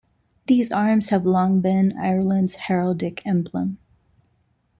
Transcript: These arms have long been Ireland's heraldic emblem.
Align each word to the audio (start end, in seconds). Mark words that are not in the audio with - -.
These 0.47 0.71
arms 0.71 1.09
have 1.09 1.27
long 1.27 1.59
been 1.61 1.93
Ireland's 1.95 2.55
heraldic 2.55 3.23
emblem. 3.23 3.77